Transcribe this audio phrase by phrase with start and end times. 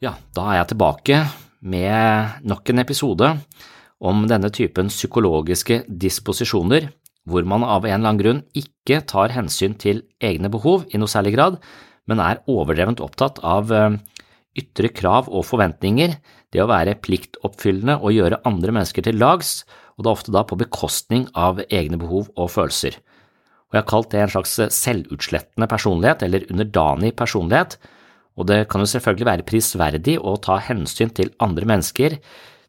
[0.00, 1.16] Ja, da er jeg tilbake
[1.60, 3.26] med nok en episode
[4.00, 6.86] om denne typen psykologiske disposisjoner,
[7.28, 11.12] hvor man av en eller annen grunn ikke tar hensyn til egne behov i noe
[11.12, 11.60] særlig grad,
[12.08, 13.98] men er overdrevent opptatt av eh,
[14.56, 16.16] ytre krav og forventninger,
[16.48, 19.66] det å være pliktoppfyllende og gjøre andre mennesker til lags,
[19.98, 22.96] og det er ofte da på bekostning av egne behov og følelser.
[23.68, 27.76] Og jeg har kalt det en slags selvutslettende personlighet, eller underdanig personlighet,
[28.38, 32.16] og det kan jo selvfølgelig være prisverdig å ta hensyn til andre mennesker,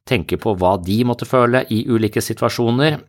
[0.08, 3.00] tenke på hva de måtte føle i ulike situasjoner,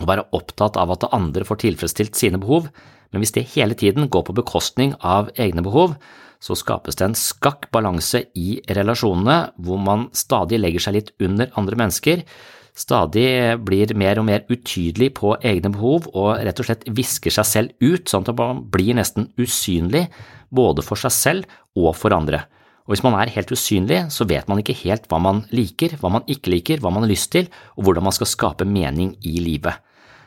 [0.00, 2.70] og være opptatt av at andre får tilfredsstilt sine behov,
[3.12, 5.98] men hvis det hele tiden går på bekostning av egne behov,
[6.42, 11.52] så skapes det en skakk balanse i relasjonene hvor man stadig legger seg litt under
[11.60, 12.24] andre mennesker,
[12.72, 13.26] stadig
[13.62, 17.84] blir mer og mer utydelig på egne behov og rett og slett visker seg selv
[17.84, 20.06] ut, sånn at man blir nesten usynlig
[20.54, 22.44] både for seg selv og for andre.
[22.86, 26.10] Og hvis man er helt usynlig, så vet man ikke helt hva man liker, hva
[26.16, 27.48] man ikke liker, hva man har lyst til,
[27.78, 29.78] og hvordan man skal skape mening i livet.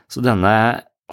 [0.08, 0.56] Så denne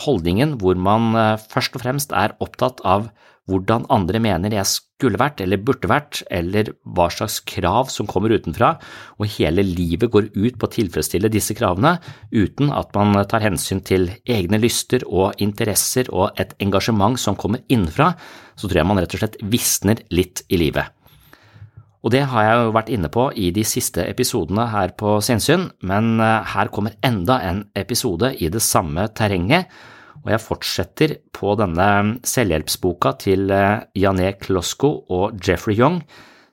[0.01, 3.11] holdningen hvor man eh, først og fremst er opptatt av
[3.53, 8.33] hvordan andre mener jeg skulle vært eller burde vært, eller hva slags krav som kommer
[8.33, 8.75] utenfra,
[9.19, 11.97] og hele livet går ut på å tilfredsstille disse kravene
[12.33, 17.65] uten at man tar hensyn til egne lyster og interesser og et engasjement som kommer
[17.69, 18.13] innenfra,
[18.57, 20.91] så tror jeg man rett og slett visner litt i livet.
[22.03, 25.69] Og det har jeg jo vært inne på i de siste episodene her på Sinnsyn,
[25.87, 29.71] men eh, her kommer enda en episode i det samme terrenget,
[30.22, 31.88] og jeg fortsetter på denne
[32.27, 36.01] selvhjelpsboka til eh, Jané Klosko og Jeffrey Young,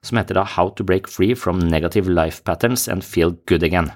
[0.05, 3.91] som heter da How to Break Free from Negative Life Patterns and Feel Good Again.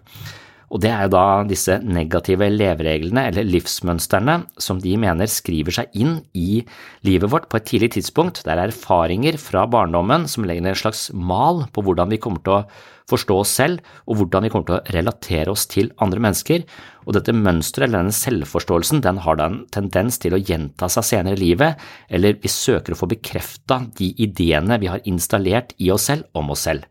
[0.73, 5.93] Og det er jo da disse negative levereglene eller livsmønstrene som de mener skriver seg
[5.93, 6.63] inn i
[7.05, 8.41] livet vårt på et tidlig tidspunkt.
[8.41, 12.57] Det er erfaringer fra barndommen som legger en slags mal på hvordan vi kommer til
[12.57, 12.63] å
[13.09, 16.63] forstå oss selv, og hvordan vi kommer til å relatere oss til andre mennesker.
[17.03, 21.07] Og dette mønsteret, eller denne selvforståelsen, den har da en tendens til å gjenta seg
[21.09, 25.91] senere i livet, eller vi søker å få bekrefta de ideene vi har installert i
[25.93, 26.87] oss selv om oss selv.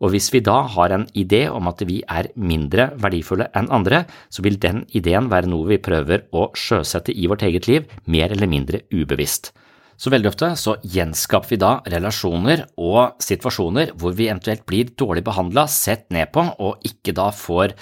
[0.00, 4.06] Og hvis vi da har en idé om at vi er mindre verdifulle enn andre,
[4.32, 8.32] så vil den ideen være noe vi prøver å sjøsette i vårt eget liv, mer
[8.32, 9.52] eller mindre ubevisst.
[10.00, 15.20] Så veldig ofte så gjenskaper vi da relasjoner og situasjoner hvor vi eventuelt blir dårlig
[15.26, 17.74] behandla, sett ned på, og ikke da får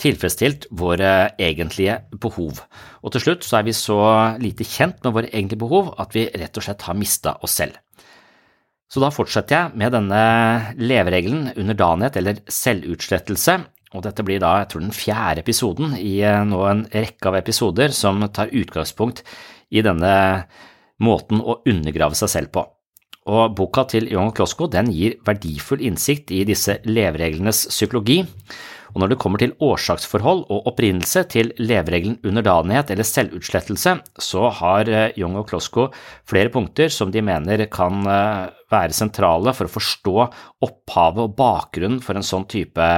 [0.00, 2.62] tilfredsstilt våre egentlige behov.
[3.04, 3.98] Og til slutt så er vi så
[4.40, 7.76] lite kjent med våre egentlige behov at vi rett og slett har mista oss selv.
[8.88, 10.22] Så da fortsetter jeg med denne
[10.80, 13.58] leveregelen underdanighet eller selvutslettelse,
[13.92, 17.92] og dette blir da, jeg tror, den fjerde episoden i nå en rekke av episoder
[17.96, 19.22] som tar utgangspunkt
[19.76, 20.14] i denne
[21.02, 22.64] måten å undergrave seg selv på.
[23.26, 28.20] Og boka til Young Klosko gir verdifull innsikt i disse levereglenes psykologi.
[28.94, 34.88] Og når det kommer til årsaksforhold og opprinnelse til leveregelen underdanighet eller selvutslettelse, så har
[35.18, 35.88] Young og Klosko
[36.24, 40.16] flere punkter som de mener kan være sentrale for å forstå
[40.64, 42.88] opphavet og bakgrunnen for en sånn type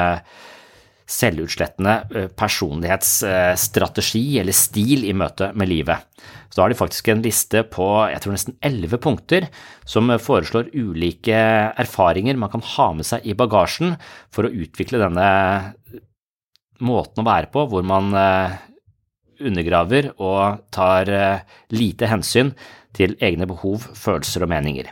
[1.09, 6.05] selvutslettende personlighetsstrategi eller stil i møte med livet.
[6.49, 9.49] Så da har de faktisk en liste på jeg tror nesten elleve punkter
[9.89, 11.39] som foreslår ulike
[11.81, 13.97] erfaringer man kan ha med seg i bagasjen
[14.35, 15.29] for å utvikle denne
[16.85, 18.13] måten å være på hvor man
[19.39, 21.09] undergraver og tar
[21.73, 22.53] lite hensyn
[22.97, 24.91] til egne behov, følelser og meninger.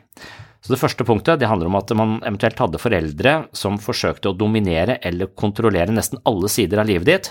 [0.66, 4.34] Så Det første punktet det handler om at man eventuelt hadde foreldre som forsøkte å
[4.34, 7.28] dominere eller kontrollere nesten alle sider av livet ditt.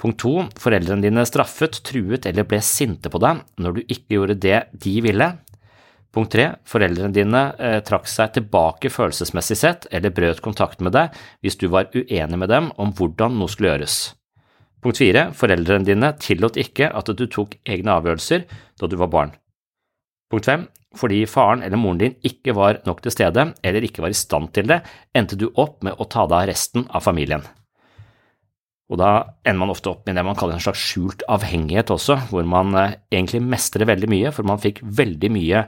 [0.00, 4.38] Punkt to, foreldrene dine straffet, truet eller ble sinte på deg når du ikke gjorde
[4.40, 5.26] det de ville.
[6.16, 11.12] Punkt tre, foreldrene dine eh, trakk seg tilbake følelsesmessig sett eller brøt kontakt med deg
[11.44, 13.98] hvis du var uenig med dem om hvordan noe skulle gjøres.
[14.80, 18.48] Punkt fire, foreldrene dine tillot ikke at du tok egne avgjørelser
[18.80, 19.36] da du var barn.
[20.32, 20.64] Punkt fem,
[20.98, 24.52] fordi faren eller moren din ikke var nok til stede eller ikke var i stand
[24.56, 24.80] til det,
[25.16, 27.44] endte du opp med å ta deg av resten av familien.
[28.92, 29.10] Og da
[29.46, 32.74] ender man ofte opp med det man kaller en slags skjult avhengighet også, hvor man
[32.78, 35.64] eh, egentlig mestrer veldig mye, for man fikk veldig mye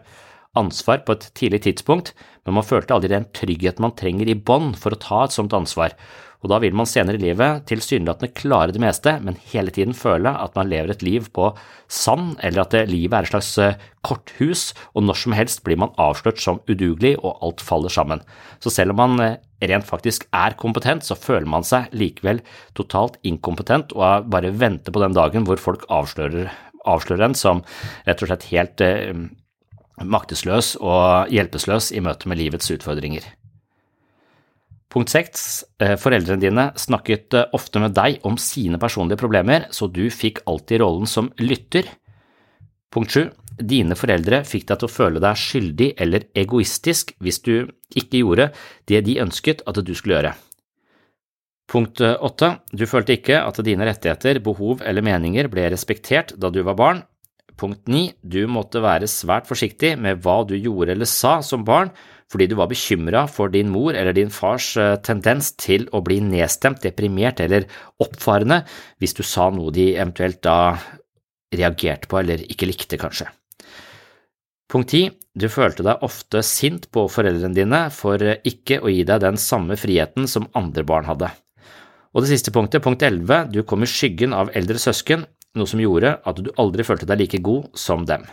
[0.58, 2.14] ansvar på et tidlig tidspunkt,
[2.46, 5.54] men man følte aldri den tryggheten man trenger i bånn for å ta et sånt
[5.56, 5.96] ansvar,
[6.46, 10.30] og da vil man senere i livet tilsynelatende klare det meste, men hele tiden føle
[10.30, 11.48] at man lever et liv på
[11.90, 15.94] sand, eller at livet er et slags eh, korthus, og når som helst blir man
[16.02, 18.22] avslørt som udugelig, og alt faller sammen.
[18.62, 22.42] Så selv om man eh, rent faktisk er kompetent, så føler man seg likevel
[22.78, 26.52] totalt inkompetent og bare venter på den dagen hvor folk avslører,
[26.86, 27.64] avslører en som
[28.06, 29.26] rett og slett helt eh,
[30.04, 33.24] maktesløs og hjelpeløs i møte med livets utfordringer.
[34.92, 39.90] Punkt seks, eh, foreldrene dine snakket eh, ofte med deg om sine personlige problemer, så
[39.92, 41.88] du fikk alltid rollen som lytter.
[42.94, 43.26] Punkt sju,
[43.60, 47.54] dine foreldre fikk deg til å føle deg skyldig eller egoistisk hvis du
[47.96, 48.50] ikke gjorde
[48.88, 50.34] det de ønsket at du skulle gjøre.
[51.66, 56.52] Punkt eh, åtte, du følte ikke at dine rettigheter, behov eller meninger ble respektert da
[56.54, 57.02] du var barn.
[57.56, 58.10] Punkt 9.
[58.20, 61.88] du måtte være svært forsiktig med hva du gjorde eller sa som barn,
[62.28, 66.18] fordi du var bekymra for din mor eller din fars eh, tendens til å bli
[66.20, 67.68] nedstemt, deprimert eller
[68.02, 68.64] oppfarende
[69.00, 70.76] hvis du sa noe de eventuelt da
[71.54, 73.30] reagerte på eller ikke likte, kanskje.
[74.68, 75.14] Punkt 10.
[75.38, 79.78] du følte deg ofte sint på foreldrene dine for ikke å gi deg den samme
[79.78, 81.30] friheten som andre barn hadde.
[82.16, 85.26] Og det siste punktet, punkt elleve, du kom i skyggen av eldre søsken,
[85.58, 88.26] noe som gjorde at du aldri følte deg like god som dem.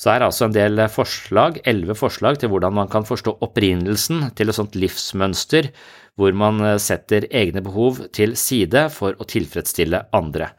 [0.00, 4.50] Så er altså en del forslag, elleve forslag til hvordan man kan forstå opprinnelsen til
[4.50, 5.70] et sånt livsmønster
[6.18, 10.50] hvor man eh, setter egne behov til side for å tilfredsstille andre.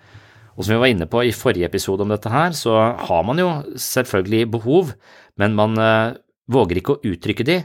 [0.55, 3.39] Og som vi var inne på i forrige episode om dette her, så har man
[3.41, 4.93] jo selvfølgelig behov,
[5.39, 6.15] men man eh,
[6.51, 7.59] våger ikke å uttrykke de,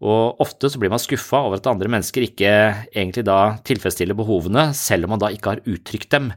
[0.00, 2.50] og ofte så blir man skuffa over at andre mennesker ikke
[2.94, 6.30] egentlig da tilfredsstiller behovene, selv om man da ikke har uttrykt dem.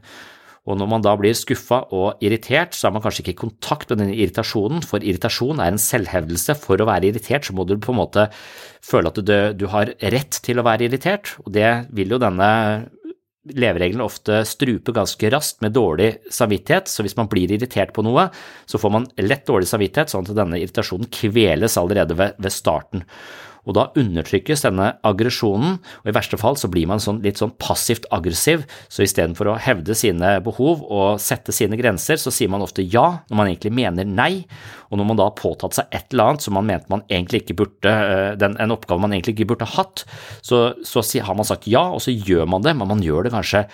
[0.64, 3.90] Og når man da blir skuffa og irritert, så er man kanskje ikke i kontakt
[3.92, 6.56] med denne irritasjonen, for irritasjon er en selvhevdelse.
[6.62, 8.30] For å være irritert så må du på en måte
[8.84, 12.48] føle at du, du har rett til å være irritert, og det vil jo denne
[13.44, 18.30] leveregelen ofte strupe ganske raskt med dårlig samvittighet, så hvis man blir irritert på noe,
[18.64, 23.04] så får man lett dårlig samvittighet, sånn at denne irritasjonen kveles allerede ved, ved starten
[23.64, 27.54] og da undertrykkes denne aggresjonen, og i verste fall så blir man sånn, litt sånn
[27.60, 32.64] passivt aggressiv, så istedenfor å hevde sine behov og sette sine grenser, så sier man
[32.64, 34.44] ofte ja når man egentlig mener nei,
[34.90, 37.42] og når man da har påtatt seg et eller annet som man mente man egentlig
[37.42, 40.04] ikke burde, eh, den, en oppgave man egentlig ikke burde hatt,
[40.44, 43.34] så, så har man sagt ja, og så gjør man det, men man gjør det
[43.34, 43.64] kanskje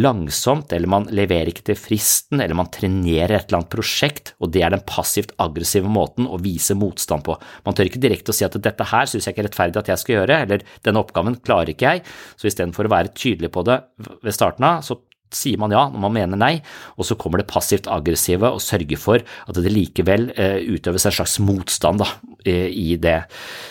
[0.00, 4.54] langsomt, eller man leverer ikke til fristen, eller man trenerer et eller annet prosjekt, og
[4.54, 7.36] det er den passivt aggressive måten å vise motstand på.
[7.66, 9.92] Man tør ikke direkte å si at dette her synes jeg ikke ikke rettferdig at
[9.92, 12.04] jeg skal gjøre, eller denne oppgaven klarer ikke jeg,
[12.36, 13.80] så istedenfor å være tydelig på det
[14.20, 16.52] ved starten av, så sier man ja når man mener nei,
[16.98, 21.16] og så kommer det passivt aggressive og sørger for at det likevel eh, utøves en
[21.20, 22.08] slags motstand da,
[22.46, 23.18] i det,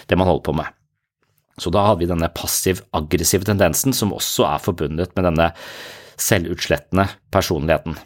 [0.07, 0.75] det man holder på med.
[1.59, 5.49] Så da hadde vi denne passiv-aggressive tendensen som også er forbundet med denne
[6.19, 7.97] selvutslettende personligheten.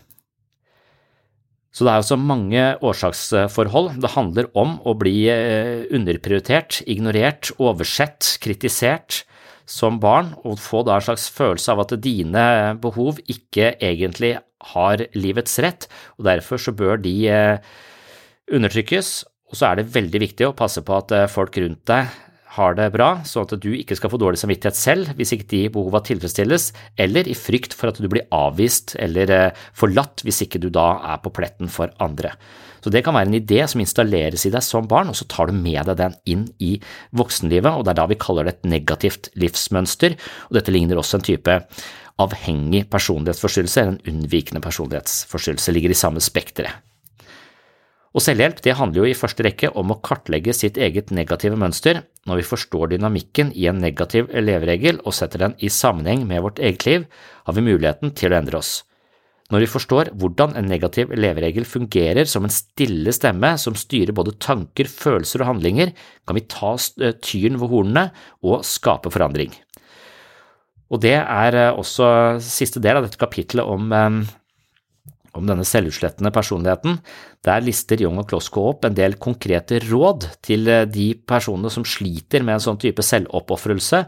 [1.74, 3.96] Så det er altså mange årsaksforhold.
[4.04, 9.24] Det handler om å bli eh, underprioritert, ignorert, oversett, kritisert
[9.66, 12.46] som barn, og få da en slags følelse av at dine
[12.84, 14.36] behov ikke egentlig
[14.74, 15.88] har livets rett,
[16.20, 17.74] og derfor så bør de eh,
[18.54, 19.16] undertrykkes.
[19.50, 22.14] Og så er det veldig viktig å passe på at eh, folk rundt deg
[22.54, 25.62] har det bra, sånn at du ikke skal få dårlig samvittighet selv hvis ikke de
[25.74, 26.70] behova tilfredsstilles,
[27.02, 30.90] eller i frykt for at du blir avvist eller eh, forlatt hvis ikke du da
[31.14, 32.36] er på pletten for andre.
[32.84, 35.50] Så det kan være en idé som installeres i deg som barn, og så tar
[35.50, 36.76] du med deg den inn i
[37.16, 40.18] voksenlivet, og det er da vi kaller det et negativt livsmønster,
[40.50, 41.60] og dette ligner også en type
[42.24, 46.84] avhengig personlighetsforstyrrelse eller en unnvikende personlighetsforstyrrelse, ligger i samme spekteret.
[48.14, 52.04] Og selvhjelp det handler jo i første rekke om å kartlegge sitt eget negative mønster.
[52.30, 56.62] Når vi forstår dynamikken i en negativ leveregel og setter den i sammenheng med vårt
[56.62, 57.08] eget liv,
[57.48, 58.84] har vi muligheten til å endre oss.
[59.52, 64.38] Når vi forstår hvordan en negativ leveregel fungerer som en stille stemme som styrer både
[64.42, 65.92] tanker, følelser og handlinger,
[66.26, 68.06] kan vi ta eh, tyren ved hornene
[68.46, 69.54] og skape forandring.
[70.94, 74.22] Og det er eh, også siste del av dette kapitlet om eh,
[75.38, 77.00] om denne selvutslettende personligheten,
[77.46, 81.86] der lister Young og Klosko opp en del konkrete råd til eh, de personene som
[81.88, 84.04] sliter med en sånn type selvoppofrelse,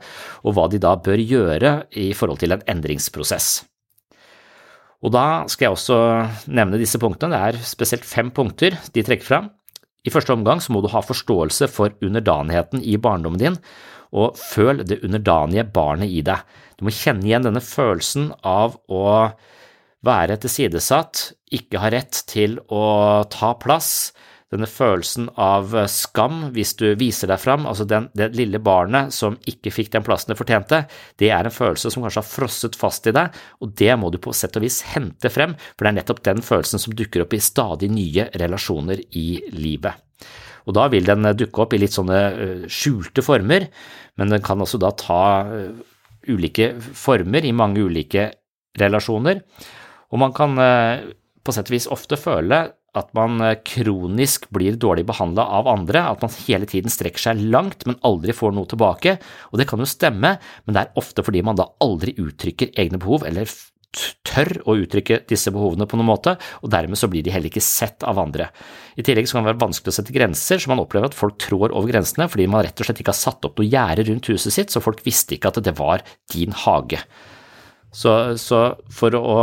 [0.46, 3.64] og hva de da bør gjøre i forhold til en endringsprosess.
[5.06, 5.98] Og da skal jeg også
[6.50, 9.52] nevne disse punktene, det er spesielt fem punkter de trekker fram.
[10.06, 13.60] I første omgang så må du ha forståelse for underdanigheten i barndommen din,
[14.16, 16.46] og føl det underdanige barnet i deg.
[16.78, 19.04] Du må kjenne igjen denne følelsen av å
[20.06, 22.86] være tilsidesatt, ikke ha rett til å
[23.32, 24.14] ta plass,
[24.54, 29.40] denne følelsen av skam hvis du viser deg fram, altså den, det lille barnet som
[29.50, 30.84] ikke fikk den plassen det fortjente,
[31.20, 34.20] det er en følelse som kanskje har frosset fast i deg, og det må du
[34.22, 37.34] på sett og vis hente frem, for det er nettopp den følelsen som dukker opp
[37.36, 39.98] i stadig nye relasjoner i livet.
[40.66, 43.68] Og da vil den dukke opp i litt sånne øh, skjulte former,
[44.18, 45.74] men den kan også da ta øh,
[46.30, 48.32] ulike former i mange ulike
[48.82, 49.44] relasjoner.
[50.14, 51.06] Og man kan eh,
[51.46, 56.06] på sett og vis ofte føle at man eh, kronisk blir dårlig behandla av andre,
[56.14, 59.18] at man hele tiden strekker seg langt, men aldri får noe tilbake.
[59.52, 60.36] Og det kan jo stemme,
[60.66, 63.50] men det er ofte fordi man da aldri uttrykker egne behov, eller
[63.96, 66.34] tør å uttrykke disse behovene på noen måte,
[66.64, 68.50] og dermed så blir de heller ikke sett av andre.
[69.00, 71.38] I tillegg så kan det være vanskelig å sette grenser, så man opplever at folk
[71.42, 74.28] trår over grensene fordi man rett og slett ikke har satt opp noe gjerde rundt
[74.34, 77.00] huset sitt, så folk visste ikke at det var din hage.
[77.96, 79.40] Så, så for å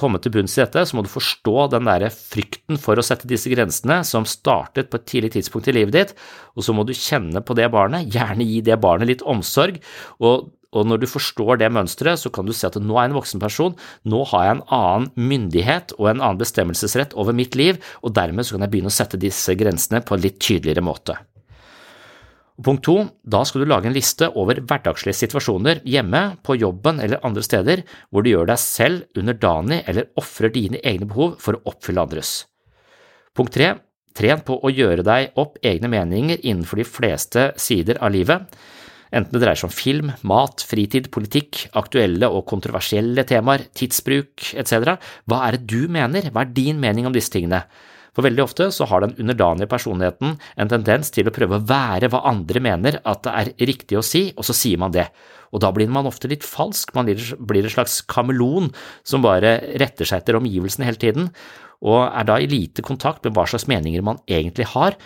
[0.00, 3.28] komme til bunns i dette, så må du forstå den der frykten for å sette
[3.30, 6.16] disse grensene som startet på et tidlig tidspunkt i livet ditt,
[6.56, 9.80] og så må du kjenne på det barnet, gjerne gi det barnet litt omsorg,
[10.22, 13.12] og, og når du forstår det mønsteret, så kan du se at nå er jeg
[13.12, 13.76] en voksen person,
[14.08, 18.48] nå har jeg en annen myndighet og en annen bestemmelsesrett over mitt liv, og dermed
[18.48, 21.20] så kan jeg begynne å sette disse grensene på en litt tydeligere måte.
[22.62, 27.22] Punkt to, da skal du lage en liste over hverdagslige situasjoner hjemme, på jobben eller
[27.26, 31.72] andre steder hvor du gjør deg selv underdanig eller ofrer dine egne behov for å
[31.72, 32.34] oppfylle andres.
[33.34, 33.72] Punkt tre,
[34.14, 38.44] tren på å gjøre deg opp egne meninger innenfor de fleste sider av livet,
[39.12, 44.94] enten det dreier seg om film, mat, fritid, politikk, aktuelle og kontroversielle temaer, tidsbruk etc.
[45.28, 47.64] Hva er det du mener, hva er din mening om disse tingene?
[48.12, 52.10] For veldig ofte så har den underdanige personligheten en tendens til å prøve å være
[52.12, 55.06] hva andre mener at det er riktig å si, og så sier man det.
[55.52, 58.70] Og da blir man ofte litt falsk, man blir en slags kameleon
[59.04, 61.30] som bare retter seg etter omgivelsene hele tiden,
[61.82, 64.98] og er da i lite kontakt med hva slags meninger man egentlig har.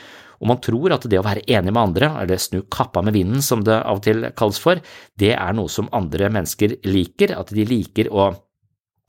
[0.42, 3.44] Og man tror at det å være enig med andre, eller snu kappa med vinden
[3.44, 4.82] som det av og til kalles for,
[5.16, 8.32] det er noe som andre mennesker liker, at de liker å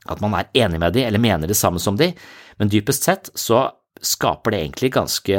[0.08, 2.14] at man er enig med dem eller mener det samme som dem,
[2.56, 3.66] men dypest sett så
[4.04, 5.38] skaper det egentlig ganske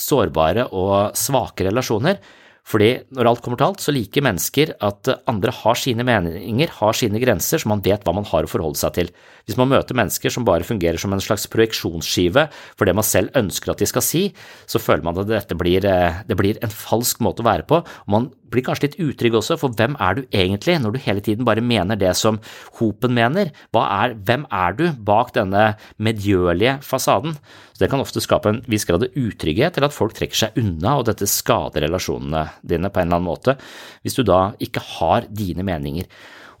[0.00, 2.18] sårbare og svake relasjoner.
[2.64, 6.96] Fordi når alt kommer til alt, så liker mennesker at andre har sine meninger, har
[6.96, 9.10] sine grenser, så man vet hva man har å forholde seg til.
[9.44, 13.36] Hvis man møter mennesker som bare fungerer som en slags projeksjonsskive for det man selv
[13.36, 14.24] ønsker at de skal si,
[14.64, 18.16] så føler man at dette blir, det blir en falsk måte å være på, og
[18.16, 21.46] man blir kanskje litt utrygg også, for hvem er du egentlig når du hele tiden
[21.48, 22.40] bare mener det som
[22.78, 23.52] hopen mener?
[23.74, 27.36] Er, hvem er du bak denne medgjørlige fasaden?
[27.74, 30.58] Så Det kan ofte skape en viss grad av utrygghet, til at folk trekker seg
[30.62, 33.58] unna, og dette skader relasjonene dine på en eller annen måte,
[34.06, 36.06] hvis du da ikke har dine meninger.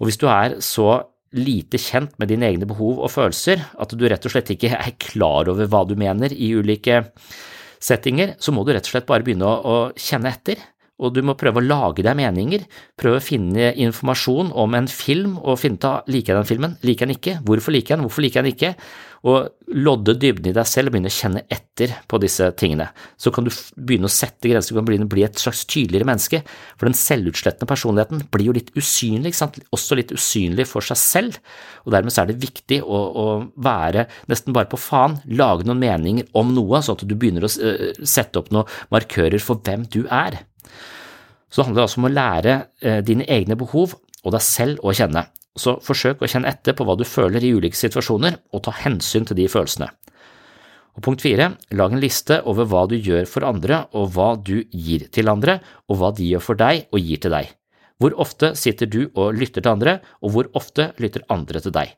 [0.00, 4.06] Og hvis du er så lite kjent med dine egne behov og følelser at du
[4.06, 7.02] rett og slett ikke er klar over hva du mener i ulike
[7.84, 10.62] settinger, så må du rett og slett bare begynne å, å kjenne etter
[11.02, 12.66] og du må prøve å lage deg meninger,
[13.00, 16.76] prøve å finne informasjon om en film og finne ut av liker jeg den filmen,
[16.86, 18.72] liker jeg den ikke, hvorfor liker jeg den, hvorfor liker jeg den ikke,
[19.24, 22.90] og lodde dybden i deg selv og begynne å kjenne etter på disse tingene.
[23.16, 26.06] Så kan du begynne å sette grenser, du kan begynne å bli et slags tydeligere
[26.10, 26.42] menneske,
[26.76, 29.32] for den selvutslettende personligheten blir jo litt usynlig,
[29.74, 31.42] også litt usynlig for seg selv,
[31.88, 33.28] og dermed er det viktig å, å
[33.64, 37.54] være nesten bare på faen, lage noen meninger om noe, sånn at du begynner å
[37.56, 40.44] uh, sette opp noen markører for hvem du er.
[41.54, 44.90] Så det handler altså om å lære eh, dine egne behov og deg selv å
[44.90, 45.28] kjenne.
[45.54, 49.28] Så forsøk å kjenne etter på hva du føler i ulike situasjoner, og ta hensyn
[49.28, 49.86] til de følelsene.
[50.98, 54.56] Og Punkt fire, lag en liste over hva du gjør for andre og hva du
[54.70, 57.54] gir til andre, og hva de gjør for deg og gir til deg.
[58.02, 61.94] Hvor ofte sitter du og lytter til andre, og hvor ofte lytter andre til deg?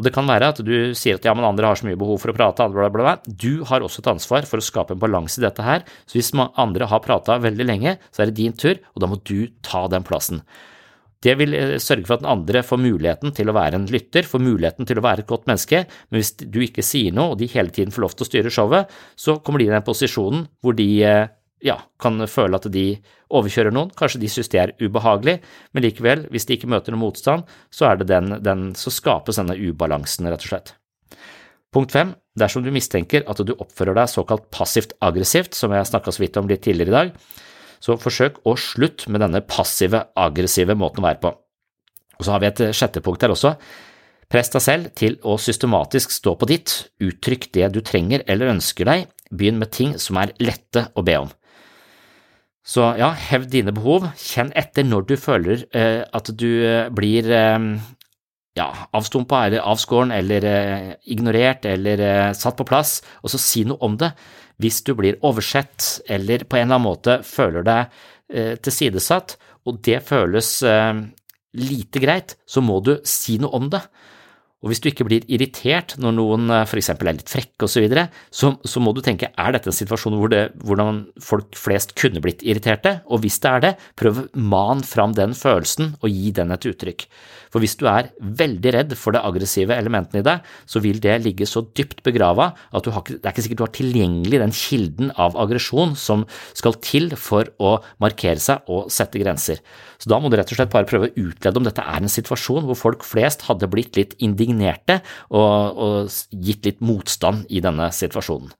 [0.00, 2.22] Og Det kan være at du sier at ja, men andre har så mye behov
[2.22, 3.14] for å prate, bla, bla, bla.
[3.28, 6.32] Du har også et ansvar for å skape en balanse i dette her, så hvis
[6.40, 9.84] andre har prata veldig lenge, så er det din tur, og da må du ta
[9.92, 10.40] den plassen.
[11.20, 14.24] Det vil eh, sørge for at den andre får muligheten til å være en lytter,
[14.24, 17.42] får muligheten til å være et godt menneske, men hvis du ikke sier noe, og
[17.42, 20.46] de hele tiden får lov til å styre showet, så kommer de i den posisjonen
[20.64, 21.26] hvor de eh,
[21.64, 22.84] ja, kan føle at de
[23.30, 23.92] overkjører noen.
[23.96, 25.38] Kanskje de synes det er ubehagelig,
[25.74, 30.28] men likevel, hvis de ikke møter noen motstand, så, den, den, så skapes denne ubalansen,
[30.30, 30.74] rett og slett.
[31.70, 36.14] Punkt fem, dersom du mistenker at du oppfører deg såkalt passivt aggressivt, som jeg snakka
[36.14, 37.12] så vidt om litt tidligere i dag,
[37.80, 41.30] så forsøk å slutte med denne passive, aggressive måten å være på.
[42.18, 43.54] Og så har vi et sjette punkt her også.
[44.30, 48.86] Press deg selv til å systematisk stå på ditt, uttrykk det du trenger eller ønsker
[48.86, 51.30] deg, begynn med ting som er lette å be om.
[52.66, 57.30] Så ja, hevd dine behov, kjenn etter når du føler eh, at du eh, blir
[57.32, 57.58] eh,
[58.58, 63.64] ja, avstumpa eller avskåren eller eh, ignorert eller eh, satt på plass, og så si
[63.68, 64.12] noe om det.
[64.60, 69.80] Hvis du blir oversett eller på en eller annen måte føler deg eh, tilsidesatt, og
[69.84, 70.62] det føles
[71.60, 73.82] lite greit, så må du si noe om det.
[74.60, 76.90] Og hvis du ikke blir irritert når noen eh, f.eks.
[76.92, 80.18] er litt frekke osv., så, videre, så så må du tenke er dette en situasjon
[80.20, 84.84] hvor det, hvordan folk flest kunne blitt irriterte, og hvis det er det, prøv man
[84.84, 87.06] fram den følelsen og gi den et uttrykk.
[87.50, 91.16] For hvis du er veldig redd for det aggressive elementet i deg, så vil det
[91.24, 94.54] ligge så dypt begrava at du har, det er ikke sikkert du har tilgjengelig den
[94.54, 99.64] kilden av aggresjon som skal til for å markere seg og sette grenser.
[100.00, 102.12] Så da må du rett og slett bare prøve å utlede om dette er en
[102.12, 107.62] situasjon hvor folk flest hadde blitt litt indignert indignerte og, og gitt litt motstand i
[107.64, 108.52] denne situasjonen.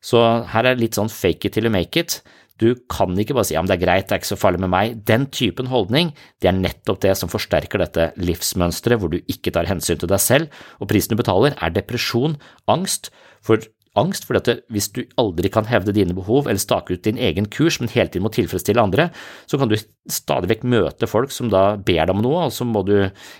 [0.00, 2.20] Så her er det litt sånn fake it till you make it.
[2.60, 4.72] Du kan ikke bare si ja, det er greit, det er ikke så farlig med
[4.72, 4.98] meg.
[5.08, 6.12] Den typen holdning,
[6.44, 10.20] det er nettopp det som forsterker dette livsmønsteret hvor du ikke tar hensyn til deg
[10.20, 12.36] selv, og prisen du betaler er depresjon,
[12.68, 13.08] angst,
[13.44, 13.64] for
[13.98, 14.38] angst, for
[14.70, 18.10] hvis du aldri kan hevde dine behov eller stake ut din egen kurs, men hele
[18.10, 19.08] tiden må tilfredsstille andre,
[19.50, 19.76] så kan du
[20.10, 22.94] stadig vekk møte folk som da ber deg om noe, og så må du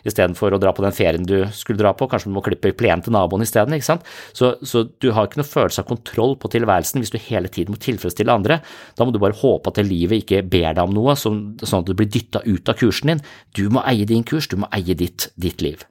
[0.08, 3.04] istedenfor å dra på den ferien du skulle dra på, kanskje du må klippe plenen
[3.06, 4.00] til naboen isteden, ikke.
[4.36, 7.76] Så, så, du har ikke noe følelse av kontroll på tilværelsen hvis du hele tiden
[7.76, 8.60] må tilfredsstille andre.
[8.98, 11.94] Da må du bare håpe at livet ikke ber deg om noe, sånn at du
[11.94, 13.24] blir dytta ut av kursen din.
[13.56, 15.86] Du må eie din kurs, du må eie ditt, ditt liv.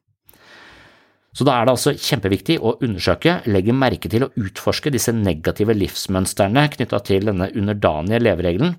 [1.36, 5.76] Så da er det altså kjempeviktig å undersøke, legge merke til og utforske disse negative
[5.78, 8.76] livsmønstrene knytta til denne underdanige leveregelen,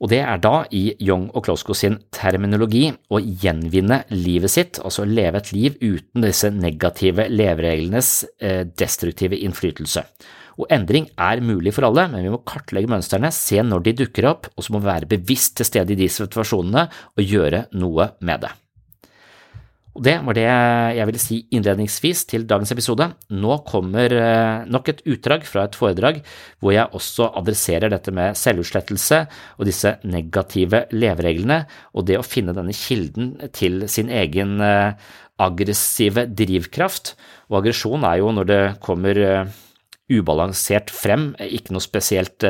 [0.00, 5.04] og det er da i Young og Klosko sin terminologi å gjenvinne livet sitt, altså
[5.04, 10.06] leve et liv uten disse negative levereglenes eh, destruktive innflytelse.
[10.60, 14.28] Og endring er mulig for alle, men vi må kartlegge mønstrene, se når de dukker
[14.32, 18.10] opp, og så må vi være bevisst til stede i de situasjonene og gjøre noe
[18.24, 18.52] med det.
[19.98, 23.08] Og Det var det jeg ville si innledningsvis til dagens episode.
[23.34, 26.20] Nå kommer eh, nok et utdrag fra et foredrag
[26.62, 29.24] hvor jeg også adresserer dette med selvutslettelse
[29.58, 34.94] og disse negative levereglene, og det å finne denne kilden til sin egen eh,
[35.42, 37.16] aggressive drivkraft.
[37.50, 39.58] Og aggresjon er jo når det kommer eh,
[40.10, 42.46] ubalansert frem, ikke noe spesielt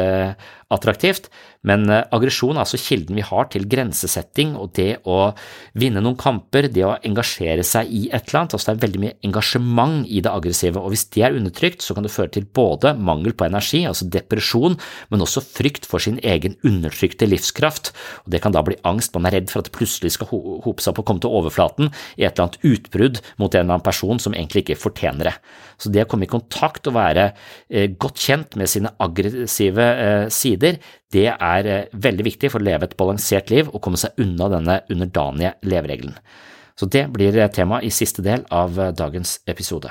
[0.71, 1.29] attraktivt,
[1.67, 5.33] men eh, aggresjon er altså kilden vi har til grensesetting og det å
[5.79, 8.57] vinne noen kamper, det å engasjere seg i et eller annet.
[8.57, 11.97] Altså det er veldig mye engasjement i det aggressive, og hvis det er undertrykt, så
[11.97, 14.79] kan det føre til både mangel på energi, altså depresjon,
[15.13, 17.93] men også frykt for sin egen undertrykte livskraft,
[18.25, 20.81] og det kan da bli angst, man er redd for at det plutselig skal hope
[20.81, 23.85] seg opp og komme til overflaten i et eller annet utbrudd mot en eller annen
[23.85, 25.37] person som egentlig ikke fortjener det.
[25.81, 27.31] Så det å komme i kontakt og være
[27.69, 30.27] eh, godt kjent med sine aggressive eh,
[30.61, 30.79] sider,
[31.13, 34.51] det er eh, veldig viktig for å leve et balansert liv og komme seg unna
[34.53, 36.17] denne underdanige leveregelen.
[36.77, 39.91] Så det blir eh, tema i siste del av eh, dagens episode.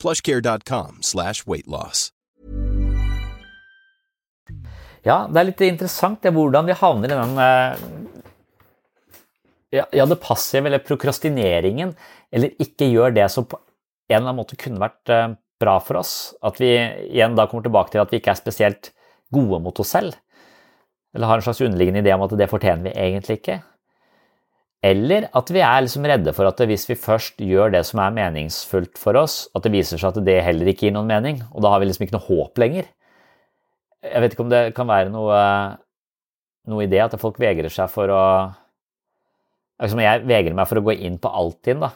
[0.00, 2.08] plushcare.com slash weightloss.
[5.06, 7.88] Ja, det er litt interessant det hvordan vi havner i den eh,
[9.70, 11.92] ja, det passive eller prokrastineringen,
[12.32, 16.00] eller ikke gjør det som på en eller annen måte kunne vært eh, bra for
[16.00, 16.14] oss.
[16.44, 16.72] At vi
[17.10, 18.92] igjen da kommer tilbake til at vi ikke er spesielt
[19.34, 20.16] gode mot oss selv.
[21.16, 23.60] Eller har en slags underliggende idé om at det fortjener vi egentlig ikke.
[24.84, 28.14] Eller at vi er liksom redde for at hvis vi først gjør det som er
[28.14, 31.64] meningsfullt for oss, at det viser seg at det heller ikke gir noen mening, og
[31.64, 32.86] da har vi liksom ikke noe håp lenger.
[34.06, 35.38] Jeg vet ikke om det kan være noe,
[36.70, 38.24] noe i det at folk vegrer seg for å
[39.82, 41.92] liksom Jeg vegrer meg for å gå inn på Altinn, da.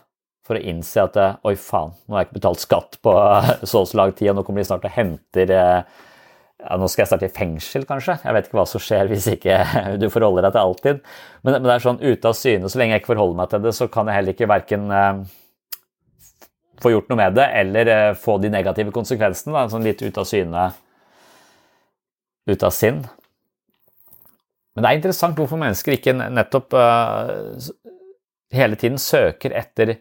[0.47, 1.17] For å innse at
[1.47, 3.15] oi, faen, nå har jeg ikke betalt skatt på
[3.71, 5.55] så og så lang tid, og nå kommer de snart og henter
[6.63, 8.17] ja, Nå skal jeg starte i fengsel, kanskje.
[8.23, 9.59] Jeg vet ikke hva som skjer hvis ikke
[10.03, 11.03] du forholder deg til alltid.
[11.43, 12.71] Men, men, det er sånn ute av syne.
[12.71, 15.25] Så lenge jeg ikke forholder meg til det, så kan jeg heller ikke verken eh,
[16.83, 19.55] få gjort noe med det eller eh, få de negative konsekvensene.
[19.57, 19.67] Da.
[19.73, 20.71] Sånn litt ute av syne
[22.47, 23.03] ut av sinn.
[24.73, 27.69] Men det er interessant hvorfor mennesker ikke nettopp eh,
[28.57, 29.97] hele tiden søker etter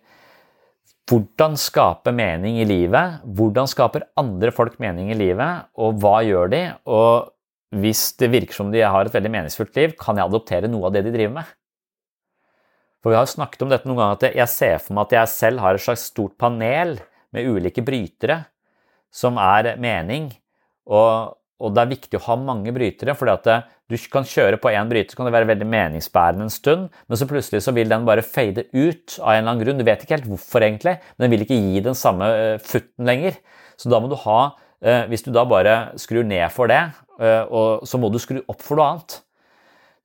[1.09, 6.51] hvordan skape mening i livet, hvordan skaper andre folk mening i livet, og hva gjør
[6.53, 6.61] de?
[6.87, 7.31] Og
[7.81, 10.95] hvis det virker som de har et veldig meningsfullt liv, kan jeg adoptere noe av
[10.95, 11.51] det de driver med?
[13.01, 15.17] For vi har jo snakket om dette noen ganger, at jeg ser for meg at
[15.17, 16.99] jeg selv har et slags stort panel
[17.33, 18.43] med ulike brytere
[19.11, 20.29] som er mening,
[20.87, 24.71] og, og det er viktig å ha mange brytere, fordi eh, du kan kjøre på
[24.73, 27.91] én bryter, så kan det være veldig meningsbærende en stund, men så plutselig så vil
[27.91, 29.81] den bare fade ut av en eller annen grunn.
[29.81, 33.09] Du vet ikke helt hvorfor, egentlig, men den vil ikke gi den samme eh, futten
[33.09, 33.39] lenger.
[33.79, 34.39] Så da må du ha
[34.83, 36.83] eh, Hvis du da bare skrur ned for det,
[37.21, 39.19] så må du skru opp for noe annet.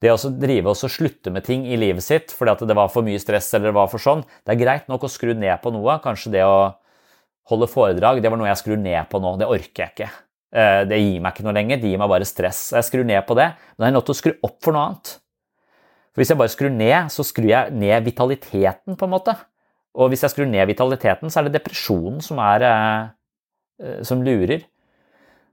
[0.04, 3.06] Det å drive og slutte med ting i livet sitt fordi at det var for
[3.06, 5.72] mye stress eller det var for sånn, det er greit nok å skru ned på
[5.72, 5.96] noe.
[6.04, 6.58] Kanskje det å
[7.50, 9.36] holde foredrag, det var noe jeg skrur ned på nå.
[9.40, 10.10] Det orker jeg ikke.
[10.54, 12.68] Eh, det gir meg ikke noe lenger, det gir meg bare stress.
[12.76, 14.84] Jeg skrur ned på det, men jeg er nødt til å skru opp for noe
[14.90, 15.16] annet.
[16.14, 19.34] For Hvis jeg bare skrur ned, så skrur jeg ned vitaliteten, på en måte.
[19.96, 22.64] Og hvis jeg skrur ned vitaliteten, så er det depresjonen som, er,
[23.82, 24.64] eh, som lurer.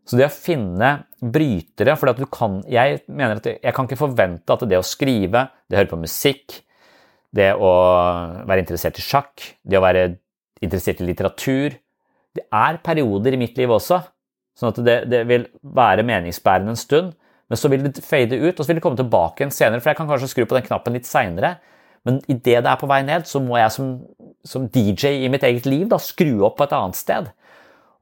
[0.04, 4.76] Så det å finne brytere For jeg mener at jeg kan ikke forvente at det
[4.76, 6.58] å skrive, det å høre på musikk,
[7.32, 7.70] det å
[8.44, 10.18] være interessert i sjakk, det å være
[10.62, 11.80] interessert i litteratur
[12.36, 14.02] Det er perioder i mitt liv også
[14.58, 17.14] Sånn at det, det, vil være meningsbærende en stund,
[17.50, 19.82] men så vil det fade ut, og så vil det komme tilbake igjen senere.
[19.82, 21.56] For jeg kan kanskje skru på den knappen litt seinere,
[22.08, 23.94] men idet det er på vei ned, så må jeg som,
[24.48, 27.30] som, DJ i mitt eget liv da skru opp på et annet sted.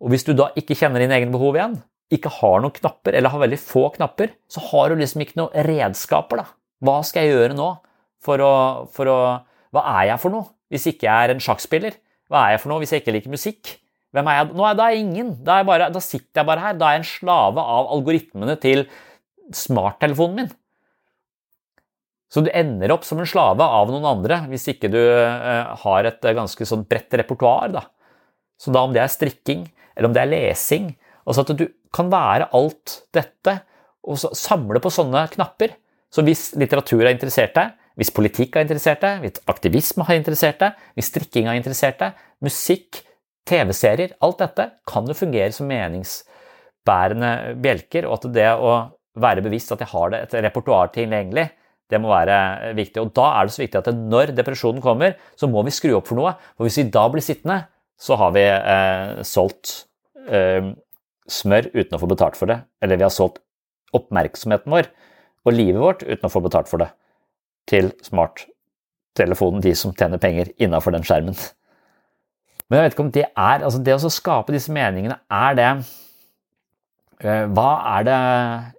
[0.01, 1.77] Og hvis du da ikke kjenner dine egne behov igjen,
[2.11, 5.67] ikke har noen knapper, eller har veldig få knapper, så har du liksom ikke noen
[5.69, 6.41] redskaper.
[6.41, 6.47] da.
[6.81, 7.69] Hva skal jeg gjøre nå
[8.25, 8.53] for å,
[8.91, 9.19] for å
[9.71, 11.95] Hva er jeg for noe hvis ikke jeg er en sjakkspiller?
[12.31, 13.71] Hva er jeg for noe hvis jeg ikke liker musikk?
[14.11, 14.47] Hvem er jeg?
[14.59, 15.29] Nå er, da er jeg ingen.
[15.45, 16.79] Da, er bare, da sitter jeg bare her.
[16.79, 18.85] Da er jeg en slave av algoritmene til
[19.55, 20.51] smarttelefonen min.
[22.31, 26.07] Så du ender opp som en slave av noen andre hvis ikke du uh, har
[26.07, 27.73] et uh, ganske sånn bredt repertoar.
[27.75, 27.85] Da.
[28.59, 32.07] Så da om det er strikking, eller om det er lesing Altså at du kan
[32.09, 33.53] være alt dette
[34.09, 35.75] og samle på sånne knapper.
[36.09, 40.57] Så hvis litteratur har interessert deg, hvis politikk har interessert deg, hvis aktivisme har interessert
[40.63, 43.03] deg, hvis strikking har interessert deg, musikk,
[43.49, 48.75] TV-serier, alt dette kan jo fungere som meningsbærende bjelker, og at det å
[49.21, 51.49] være bevisst at jeg har det et repertoar tilgjengelig,
[51.91, 53.01] det må være viktig.
[53.03, 56.07] Og da er det så viktig at når depresjonen kommer, så må vi skru opp
[56.07, 56.33] for noe.
[56.55, 57.65] For hvis vi da blir sittende,
[57.99, 59.73] så har vi eh, solgt
[60.31, 60.71] eh,
[61.31, 62.61] smør uten å få betalt for det.
[62.81, 63.41] Eller vi har solgt
[63.97, 64.87] oppmerksomheten vår
[65.41, 66.91] og livet vårt uten å få betalt for det
[67.69, 71.35] til smarttelefonen, de som tjener penger innafor den skjermen.
[72.71, 75.71] Men jeg vet ikke om det er altså Det å skape disse meningene, er det
[77.21, 78.17] Eh, hva er det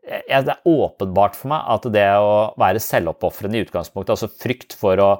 [0.02, 4.98] Det er åpenbart for meg at det å være selvoppofrende i utgangspunktet, altså frykt for
[4.98, 5.10] å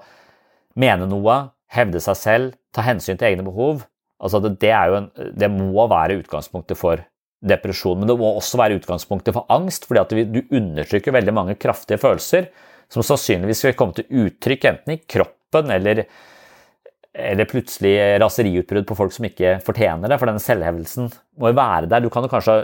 [0.75, 1.37] mene noe,
[1.73, 3.85] hevde seg selv, ta hensyn til egne behov,
[4.19, 7.05] altså det, en, det må være utgangspunktet for
[7.45, 8.01] depresjon.
[8.01, 12.51] Men det må også være utgangspunktet for angst, fordi du undertrykker veldig mange kraftige følelser
[12.93, 16.05] som sannsynligvis vil komme til uttrykk enten i kroppen eller,
[17.13, 20.19] eller plutselig raseriutbrudd på folk som ikke fortjener det.
[20.21, 22.05] For denne selvhevelsen må jo være der.
[22.05, 22.63] Du kan jo kanskje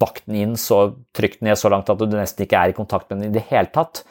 [0.00, 3.10] bakt den inn så trygt ned så langt at du nesten ikke er i kontakt
[3.10, 4.04] med den i det hele tatt.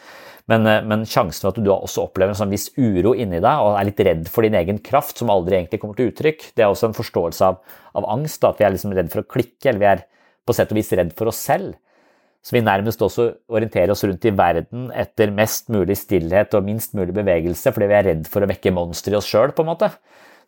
[0.50, 3.66] Men, eh, men sjansen for at du også opplever en sånn viss uro inni deg
[3.66, 6.66] og er litt redd for din egen kraft, som aldri egentlig kommer til uttrykk, det
[6.66, 7.62] er også en forståelse av,
[7.98, 8.42] av angst.
[8.42, 10.04] Da, at vi er liksom redd for å klikke, eller vi er
[10.46, 11.78] på sett og vis redd for oss selv.
[12.42, 16.96] Så vi nærmest også orienterer oss rundt i verden etter mest mulig stillhet og minst
[16.98, 19.70] mulig bevegelse, fordi vi er redd for å vekke monstre i oss sjøl, på en
[19.70, 19.92] måte.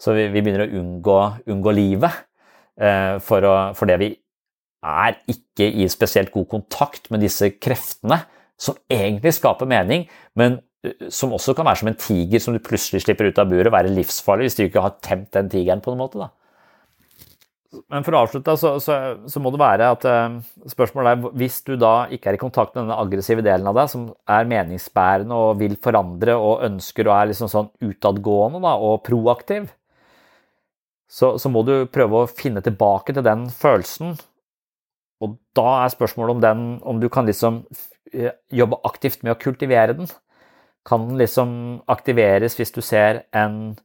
[0.01, 1.19] Så vi, vi begynner å unngå,
[1.53, 2.23] unngå livet
[2.81, 4.09] eh, for, å, for det vi
[4.83, 8.23] er ikke i spesielt god kontakt med disse kreftene,
[8.59, 10.07] som egentlig skaper mening,
[10.39, 10.59] men
[11.13, 13.93] som også kan være som en tiger som du plutselig slipper ut av buret, være
[13.93, 16.19] livsfarlig hvis du ikke har temt den tigeren på noen måte.
[16.19, 16.31] da.
[17.89, 18.95] Men for å avslutte, så, så,
[19.29, 20.35] så må det være at uh,
[20.69, 23.89] spørsmålet er hvis du da ikke er i kontakt med denne aggressive delen av deg,
[23.89, 29.01] som er meningsbærende og vil forandre og ønsker og er liksom sånn utadgående da, og
[29.07, 29.71] proaktiv,
[31.09, 34.15] så, så må du prøve å finne tilbake til den følelsen
[35.23, 37.63] og da er spørsmålet om, den, om du kan liksom
[38.11, 40.09] eh, jobbe aktivt med å kultivere den.
[40.87, 41.53] Kan den liksom
[41.91, 43.77] aktiveres hvis du ser en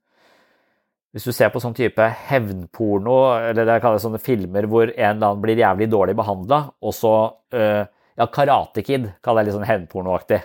[1.14, 5.14] hvis du ser på sånn type hevnporno, eller det jeg kaller sånne filmer hvor en
[5.16, 7.14] eller annen blir jævlig dårlig behandla, og så
[7.56, 7.84] uh,
[8.18, 10.40] Ja, Karate Kid kaller jeg litt sånn hevnpornoaktig.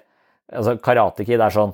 [0.54, 1.72] Altså, Karate Kid er sånn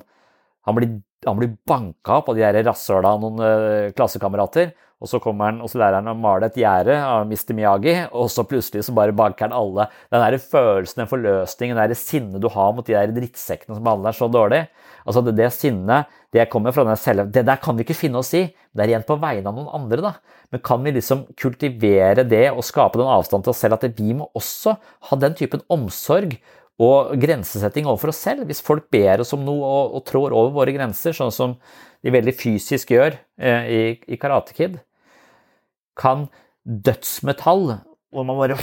[0.64, 0.94] Han blir,
[1.26, 5.48] han blir banka opp av de der rasshøla av noen uh, klassekamerater, og så kommer
[5.48, 7.54] han, og så lærer han å male et gjerde av Mr.
[7.56, 9.86] Miyagi, og så plutselig så bare banker han alle.
[10.12, 14.10] Den der følelsen, den forløsningen, det sinnet du har mot de der drittsekkene som behandler
[14.10, 14.60] deg så dårlig.
[15.08, 18.20] Altså det, det sinnet, det kommer fra den selv, det der kan vi ikke finne
[18.20, 18.44] oss i.
[18.76, 20.12] Det er igjen på vegne av noen andre, da.
[20.52, 24.12] Men kan vi liksom kultivere det og skape den avstanden til oss selv at vi
[24.18, 24.76] må også
[25.08, 26.36] ha den typen omsorg
[26.80, 28.46] og grensesetting overfor oss selv?
[28.48, 31.56] Hvis folk ber oss om noe og, og trår over våre grenser, sånn som
[32.00, 34.78] de veldig fysisk gjør eh, i, i Karate Kid,
[36.00, 36.28] kan
[36.64, 37.74] dødsmetall,
[38.10, 38.56] hvor man bare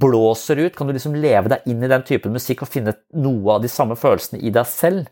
[0.00, 3.56] blåser ut, kan du liksom leve deg inn i den typen musikk og finne noe
[3.56, 5.10] av de samme følelsene i deg selv.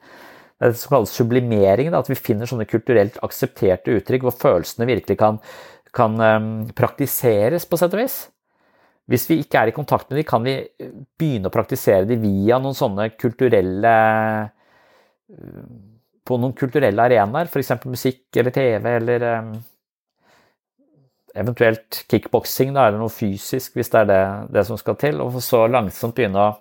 [0.54, 4.36] Det er det som kalles sublimering, da, at vi finner sånne kulturelt aksepterte uttrykk hvor
[4.38, 5.40] følelsene virkelig kan,
[5.94, 8.18] kan um, praktiseres, på sett og vis.
[9.10, 10.54] Hvis vi ikke er i kontakt med dem, kan vi
[11.20, 13.92] begynne å praktisere dem via noen sånne kulturelle
[16.24, 17.74] På noen kulturelle arenaer, f.eks.
[17.84, 19.50] musikk eller TV eller um,
[21.34, 24.20] eventuelt kickboksing, eller noe fysisk, hvis det er det,
[24.54, 25.20] det, som skal til.
[25.20, 26.54] Og så langsomt begynne å,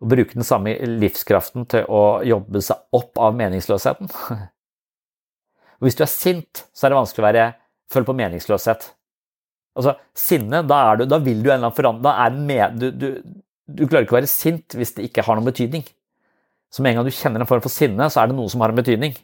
[0.00, 4.10] å, bruke den samme livskraften til å jobbe seg opp av meningsløsheten.
[4.10, 7.50] Og hvis du er sint, så er det vanskelig å være
[7.92, 8.90] følge på meningsløshet.
[9.78, 12.78] Altså, sinne, da, du, da vil du en eller annen forandring.
[12.80, 13.08] Du, du,
[13.70, 15.84] du, klarer ikke å være sint hvis det ikke har noen betydning.
[16.70, 18.62] Så med en gang du kjenner en form for sinne, så er det noe som
[18.62, 19.16] har en betydning.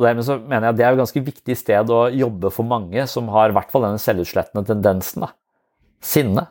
[0.00, 2.68] Og dermed så mener jeg at Det er et ganske viktig sted å jobbe for
[2.68, 5.26] mange som har i hvert fall denne selvutslettende tendensen.
[5.26, 5.34] Da.
[6.00, 6.46] Sinne.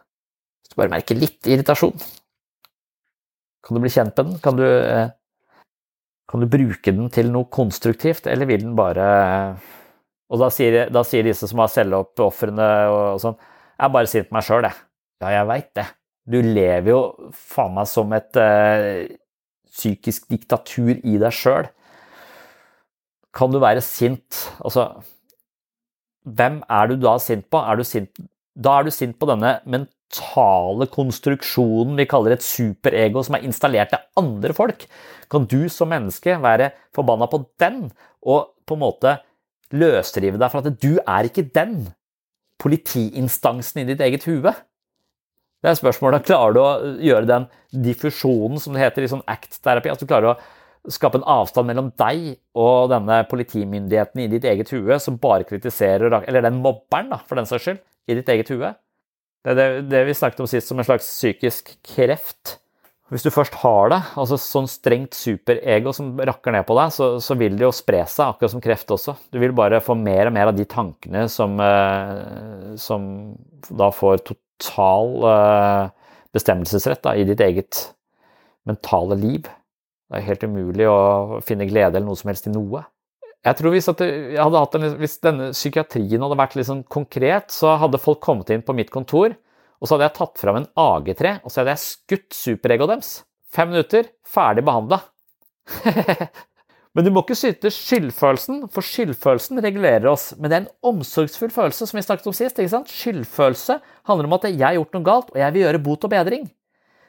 [0.61, 1.95] Hvis du bare merker litt irritasjon,
[3.65, 4.37] kan du bli kjent med den?
[4.43, 5.09] Kan du, eh,
[6.29, 9.07] kan du bruke den til noe konstruktivt, eller vil den bare
[10.29, 14.11] Og da sier, da sier disse som har selvoppofrende og, og sånn Jeg er bare
[14.11, 14.85] sint på meg sjøl, jeg.
[15.23, 15.87] Ja, jeg veit det.
[16.29, 16.99] Du lever jo
[17.33, 19.07] faen meg som et eh,
[19.69, 21.69] psykisk diktatur i deg sjøl.
[23.35, 24.87] Kan du være sint Altså,
[26.25, 27.61] hvem er du da sint på?
[27.61, 28.21] Er sint
[28.57, 33.93] Da er du sint på denne mentale konstruksjonen vi kaller et superego, som er installert
[33.93, 34.85] til andre folk.
[35.31, 37.87] Kan du som menneske være forbanna på den,
[38.25, 39.15] og på en måte
[39.75, 41.89] løsrive deg fra at du er ikke den
[42.59, 44.53] politiinstansen i ditt eget hue?
[45.59, 46.25] Det er spørsmålet.
[46.27, 46.69] Klarer du å
[47.03, 47.47] gjøre den
[47.85, 49.91] diffusjonen, som det heter i sånn act-terapi?
[49.91, 54.71] At du klarer å skape en avstand mellom deg og denne politimyndigheten i ditt eget
[54.71, 58.51] hue, som bare kritiserer Eller den mobberen, da, for den saks skyld, i ditt eget
[58.53, 58.71] hue.
[59.43, 62.57] Det er det, det vi snakket om sist som en slags psykisk kreft.
[63.09, 67.07] Hvis du først har det, altså sånn strengt superego som rakker ned på deg, så,
[67.23, 69.15] så, vil det jo spre seg, akkurat som kreft også.
[69.33, 73.07] Du vil bare få mer og mer av de tankene som, eh, som
[73.81, 77.81] da får total eh, bestemmelsesrett da, i ditt eget
[78.69, 79.49] mentale liv.
[80.09, 82.85] Det er helt umulig å finne glede eller noe som helst i noe.
[83.45, 88.21] Jeg tror hvis, en, hvis denne psykiatrien hadde vært litt sånn konkret, så hadde folk
[88.21, 89.33] kommet inn på mitt kontor,
[89.79, 93.11] og så hadde jeg tatt fram en AG3 og så hadde jeg skutt superegoet deres.
[93.49, 95.01] Fem minutter, ferdig behandla.
[96.97, 100.31] Men du må ikke syte skyldfølelsen, for skyldfølelsen regulerer oss.
[100.37, 102.57] Men det er en omsorgsfull følelse, som vi snakket om sist.
[102.59, 102.91] ikke sant?
[102.91, 103.77] Skyldfølelse
[104.09, 106.49] handler om at jeg har gjort noe galt, og jeg vil gjøre bot og bedring.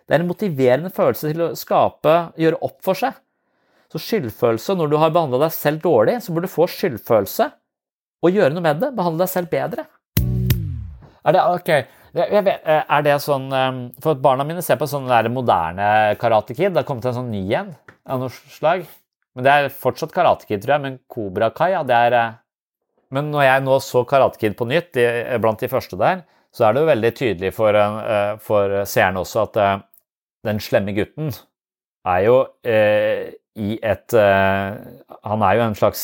[0.04, 3.16] Det er en motiverende følelse til å skape, gjøre opp for seg.
[3.90, 7.48] Så skyldfølelse, når du har behandla deg selv dårlig, så burde du få skyldfølelse
[8.20, 8.92] og gjøre noe med det.
[8.94, 9.86] Behandle deg selv bedre.
[11.20, 11.88] Er det, okay.
[12.14, 16.56] Vet, eh, er det sånn For For barna mine ser på sånn der moderne Karate
[16.56, 16.74] Kid.
[16.74, 17.74] Det har kommet en sånn ny en
[18.06, 18.86] av noe slag.
[19.34, 20.84] Men det er fortsatt Karate Kid, tror jeg.
[20.86, 22.32] Men Kobra Kai, ja, det er eh,
[23.10, 24.94] Men når jeg nå så Karate Kid på nytt,
[25.42, 26.20] blant de første der,
[26.54, 29.78] så er det jo veldig tydelig for, eh, for seerne også at eh,
[30.46, 31.32] den slemme gutten
[32.08, 34.78] er jo eh, i et eh,
[35.26, 36.02] Han er jo en slags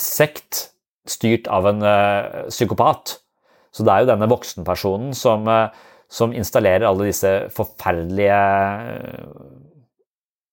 [0.00, 0.68] sekt
[1.08, 3.18] styrt av en eh, psykopat.
[3.72, 5.48] Så det er jo denne voksenpersonen som,
[6.12, 8.38] som installerer alle disse forferdelige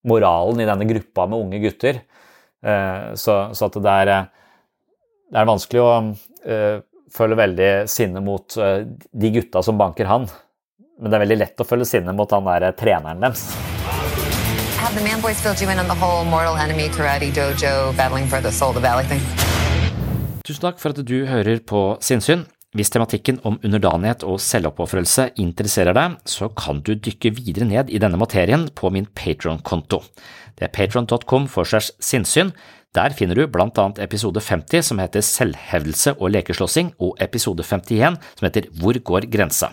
[0.07, 1.99] moralen i denne gruppa med unge gutter.
[2.63, 4.13] Eh, så, så at det er,
[5.29, 5.91] det er vanskelig å
[7.11, 10.29] føle veldig sinne mot de gutta som banker han.
[10.99, 13.43] Men det er veldig lett å føle sinne mot han der treneren deres.
[14.79, 18.27] Have the man boys filled you in on the whole mortal enemy karate dojo battling
[18.27, 19.21] for the soul of the valley thing?
[20.43, 22.47] Tusen takk for at du hører på Sinnsyn.
[22.77, 27.97] Hvis tematikken om underdanighet og selvoppofrelse interesserer deg, så kan du dykke videre ned i
[28.01, 30.03] denne materien på min Patron-konto.
[30.53, 32.51] Det er patron.com for segs sinnssyn.
[32.93, 38.19] Der finner du blant annet episode 50 som heter Selvhevdelse og lekeslåssing, og episode 51
[38.37, 39.71] som heter Hvor går grensa?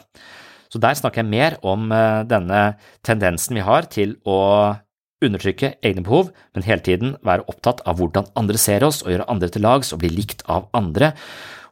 [0.72, 4.76] Så der snakker jeg mer om eh, denne tendensen vi har til å
[5.24, 9.28] undertrykke egne behov, men hele tiden være opptatt av hvordan andre ser oss og gjøre
[9.32, 11.12] andre til lags og bli likt av andre.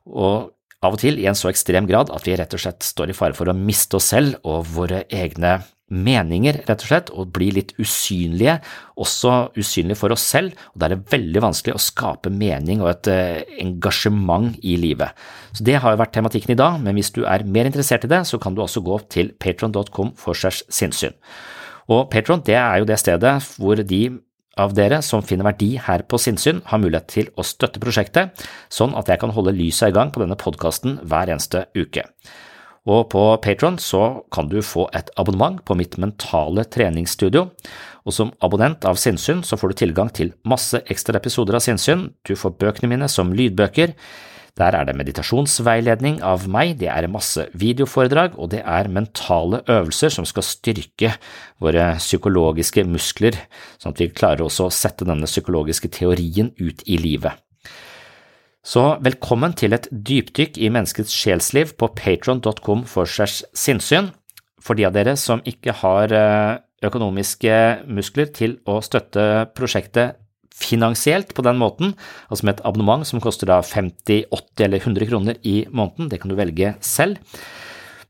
[0.04, 0.53] Og
[0.84, 3.16] av og til i en så ekstrem grad at vi rett og slett står i
[3.16, 5.58] fare for å miste oss selv og våre egne
[5.94, 8.56] meninger, rett og slett, og bli litt usynlige,
[9.00, 12.90] også usynlige for oss selv, og da er det veldig vanskelig å skape mening og
[12.90, 15.12] et uh, engasjement i livet.
[15.52, 18.10] Så Det har jo vært tematikken i dag, men hvis du er mer interessert i
[18.10, 21.14] det, så kan du også gå til patron.com for segs sinnssyn.
[21.92, 24.02] Og Patron det er jo det stedet hvor de
[24.60, 28.94] av dere som finner verdi her på Sinnsyn, har mulighet til å støtte prosjektet, sånn
[28.98, 32.06] at jeg kan holde lyset i gang på denne podkasten hver eneste uke.
[32.84, 37.46] Og på Patron så kan du få et abonnement på mitt mentale treningsstudio,
[38.04, 42.10] og som abonnent av Sinnsyn så får du tilgang til masse ekstra episoder av Sinnsyn,
[42.28, 43.94] du får bøkene mine som lydbøker,
[44.58, 50.14] der er det meditasjonsveiledning av meg, det er masse videoforedrag, og det er mentale øvelser
[50.14, 51.10] som skal styrke
[51.62, 53.34] våre psykologiske muskler,
[53.82, 57.34] sånn at vi klarer også å sette denne psykologiske teorien ut i livet.
[58.64, 64.08] Så velkommen til et dypdykk i menneskets sjelsliv på patron.com for segs sinnssyn.
[64.64, 67.56] For de av dere som ikke har eh, økonomiske
[67.92, 70.16] muskler til å støtte prosjektet
[70.54, 71.94] finansielt på den måten,
[72.30, 76.08] altså med et abonnement som koster da 50, 80 eller 100 kroner i måneden.
[76.12, 77.18] Det kan du velge selv.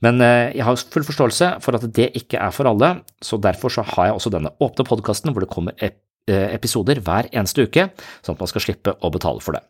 [0.05, 3.73] Men eh, jeg har full forståelse for at det ikke er for alle, så derfor
[3.73, 5.97] så har jeg også denne åpne podkasten hvor det kommer eh,
[6.29, 7.89] episoder hver eneste uke,
[8.21, 9.65] sånn at man skal slippe å betale for det.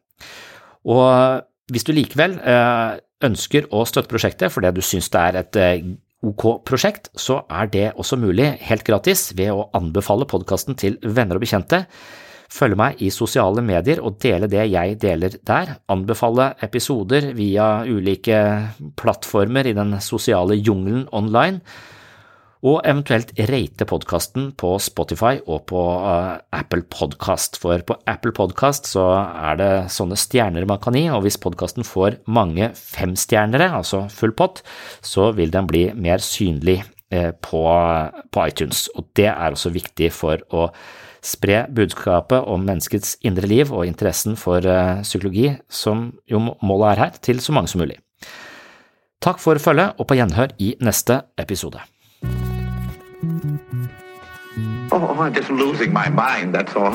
[0.91, 5.61] Og hvis du likevel eh, ønsker å støtte prosjektet fordi du syns det er et
[6.25, 11.39] OK prosjekt, så er det også mulig helt gratis ved å anbefale podkasten til venner
[11.39, 11.85] og bekjente
[12.55, 18.39] følge meg i sosiale medier og dele det jeg deler der, anbefale episoder via ulike
[19.01, 21.61] plattformer i den sosiale jungelen online,
[22.65, 28.89] og eventuelt rate podkasten på Spotify og på uh, Apple Podcast, for på Apple Podcast
[28.89, 34.07] så er det sånne stjerner man kan gi, og hvis podkasten får mange femstjernere, altså
[34.09, 34.63] full pott,
[35.05, 36.81] så vil den bli mer synlig
[37.13, 37.65] uh, på,
[38.33, 40.71] på iTunes, og det er også viktig for å
[41.25, 47.03] spre budskapet om menneskets indre liv og interessen for uh, psykologi, som jo målet er
[47.05, 47.99] her, til så mange som mulig.
[49.25, 51.81] Takk for følget, og på gjenhør i neste episode.
[54.93, 56.95] Oh, I'm just losing my mind, that's all.